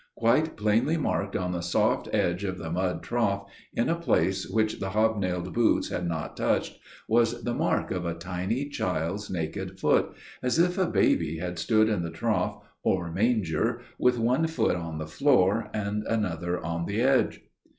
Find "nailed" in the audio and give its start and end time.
5.19-5.53